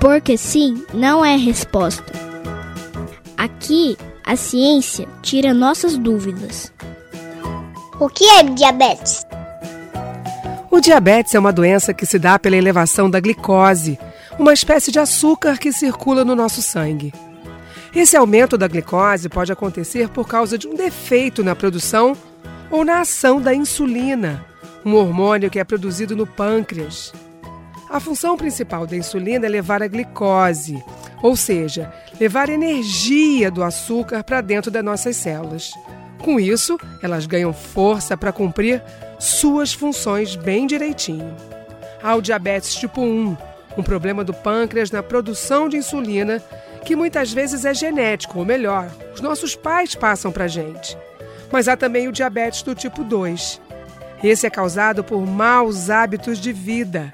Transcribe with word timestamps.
Porque 0.00 0.36
sim 0.36 0.84
não 0.94 1.24
é 1.24 1.36
resposta. 1.36 2.12
Aqui, 3.36 3.96
a 4.24 4.36
ciência 4.36 5.08
tira 5.22 5.52
nossas 5.52 5.98
dúvidas. 5.98 6.72
O 7.98 8.08
que 8.08 8.24
é 8.24 8.42
diabetes? 8.44 9.26
O 10.70 10.80
diabetes 10.80 11.34
é 11.34 11.38
uma 11.38 11.52
doença 11.52 11.92
que 11.92 12.06
se 12.06 12.18
dá 12.18 12.38
pela 12.38 12.56
elevação 12.56 13.10
da 13.10 13.18
glicose, 13.18 13.98
uma 14.38 14.52
espécie 14.52 14.92
de 14.92 15.00
açúcar 15.00 15.58
que 15.58 15.72
circula 15.72 16.24
no 16.24 16.36
nosso 16.36 16.62
sangue. 16.62 17.12
Esse 17.94 18.16
aumento 18.16 18.56
da 18.56 18.68
glicose 18.68 19.28
pode 19.28 19.50
acontecer 19.50 20.08
por 20.08 20.28
causa 20.28 20.56
de 20.56 20.68
um 20.68 20.74
defeito 20.74 21.42
na 21.42 21.56
produção 21.56 22.16
ou 22.70 22.84
na 22.84 23.00
ação 23.00 23.40
da 23.40 23.52
insulina, 23.52 24.44
um 24.84 24.94
hormônio 24.94 25.50
que 25.50 25.58
é 25.58 25.64
produzido 25.64 26.14
no 26.14 26.26
pâncreas. 26.26 27.12
A 27.90 27.98
função 27.98 28.36
principal 28.36 28.86
da 28.86 28.96
insulina 28.96 29.46
é 29.46 29.48
levar 29.48 29.82
a 29.82 29.88
glicose, 29.88 30.84
ou 31.22 31.34
seja, 31.34 31.92
levar 32.20 32.50
energia 32.50 33.50
do 33.50 33.64
açúcar 33.64 34.22
para 34.22 34.42
dentro 34.42 34.70
das 34.70 34.84
nossas 34.84 35.16
células. 35.16 35.72
Com 36.18 36.38
isso, 36.38 36.78
elas 37.02 37.24
ganham 37.24 37.52
força 37.52 38.16
para 38.16 38.32
cumprir 38.32 38.82
suas 39.18 39.72
funções 39.72 40.36
bem 40.36 40.66
direitinho. 40.66 41.34
Há 42.02 42.14
o 42.14 42.20
diabetes 42.20 42.74
tipo 42.74 43.00
1, 43.00 43.36
um 43.78 43.82
problema 43.82 44.22
do 44.22 44.34
pâncreas 44.34 44.90
na 44.90 45.02
produção 45.02 45.68
de 45.68 45.78
insulina 45.78 46.42
que 46.84 46.94
muitas 46.94 47.32
vezes 47.32 47.64
é 47.64 47.72
genético, 47.72 48.38
ou 48.38 48.44
melhor, 48.44 48.90
os 49.14 49.20
nossos 49.20 49.56
pais 49.56 49.94
passam 49.94 50.30
para 50.30 50.44
a 50.44 50.48
gente. 50.48 50.96
Mas 51.50 51.68
há 51.68 51.76
também 51.76 52.06
o 52.06 52.12
diabetes 52.12 52.62
do 52.62 52.74
tipo 52.74 53.02
2. 53.02 53.60
Esse 54.22 54.46
é 54.46 54.50
causado 54.50 55.02
por 55.02 55.24
maus 55.26 55.88
hábitos 55.88 56.38
de 56.38 56.52
vida. 56.52 57.12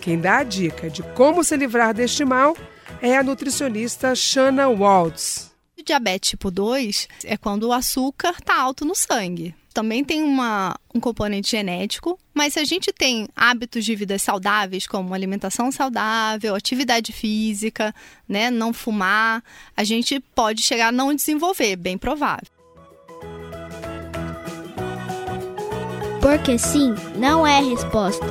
Quem 0.00 0.18
dá 0.18 0.38
a 0.38 0.42
dica 0.42 0.88
de 0.88 1.02
como 1.14 1.44
se 1.44 1.56
livrar 1.56 1.92
deste 1.92 2.24
mal 2.24 2.56
é 3.02 3.16
a 3.16 3.22
nutricionista 3.22 4.14
Shanna 4.14 4.68
Waltz. 4.68 5.50
O 5.78 5.82
diabetes 5.82 6.30
tipo 6.30 6.50
2 6.50 7.08
é 7.24 7.36
quando 7.36 7.64
o 7.64 7.72
açúcar 7.72 8.34
está 8.38 8.58
alto 8.58 8.84
no 8.84 8.94
sangue. 8.94 9.54
Também 9.72 10.02
tem 10.02 10.22
uma, 10.22 10.76
um 10.92 10.98
componente 10.98 11.50
genético, 11.50 12.18
mas 12.34 12.54
se 12.54 12.58
a 12.58 12.64
gente 12.64 12.92
tem 12.92 13.28
hábitos 13.36 13.84
de 13.84 13.94
vida 13.94 14.18
saudáveis, 14.18 14.86
como 14.86 15.14
alimentação 15.14 15.70
saudável, 15.70 16.54
atividade 16.54 17.12
física, 17.12 17.94
né, 18.28 18.50
não 18.50 18.72
fumar, 18.72 19.44
a 19.76 19.84
gente 19.84 20.18
pode 20.34 20.62
chegar 20.62 20.88
a 20.88 20.92
não 20.92 21.14
desenvolver, 21.14 21.76
bem 21.76 21.96
provável. 21.96 22.48
Porque 26.20 26.58
sim 26.58 26.94
não 27.16 27.46
é 27.46 27.60
resposta. 27.60 28.26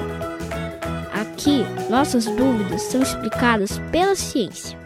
Aqui, 1.39 1.63
nossas 1.89 2.25
dúvidas 2.25 2.81
são 2.81 3.01
explicadas 3.01 3.79
pela 3.93 4.13
ciência. 4.13 4.77